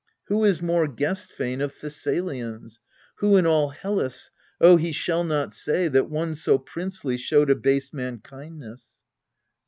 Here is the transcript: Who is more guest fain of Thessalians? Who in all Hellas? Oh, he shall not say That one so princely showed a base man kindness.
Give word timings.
Who 0.29 0.43
is 0.45 0.63
more 0.63 0.87
guest 0.87 1.31
fain 1.31 1.61
of 1.61 1.75
Thessalians? 1.75 2.79
Who 3.17 3.37
in 3.37 3.45
all 3.45 3.69
Hellas? 3.69 4.31
Oh, 4.59 4.75
he 4.77 4.91
shall 4.93 5.23
not 5.23 5.53
say 5.53 5.87
That 5.89 6.09
one 6.09 6.33
so 6.33 6.57
princely 6.57 7.17
showed 7.17 7.51
a 7.51 7.55
base 7.55 7.93
man 7.93 8.17
kindness. 8.17 8.87